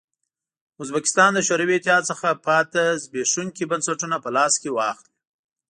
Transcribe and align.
ازبکستان 0.81 1.29
له 1.35 1.41
شوروي 1.47 1.75
اتحاد 1.77 2.03
څخه 2.11 2.27
پاتې 2.45 2.83
زبېښونکي 3.03 3.63
بنسټونه 3.71 4.17
په 4.23 4.29
لاس 4.35 4.53
کې 4.61 4.69
واخلي. 4.77 5.11